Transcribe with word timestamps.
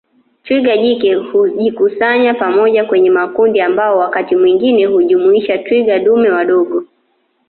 Twiga 0.43 0.77
jike 0.77 1.15
hujikusanya 1.15 2.33
pamoja 2.33 2.85
kwenye 2.85 3.09
makundi 3.09 3.61
ambao 3.61 3.97
wakati 3.97 4.35
mwingine 4.35 4.85
hujumuisha 4.85 5.57
twiga 5.57 5.99
dume 5.99 6.29
wadogo 6.29 6.83